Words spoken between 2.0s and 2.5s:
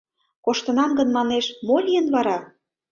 вара?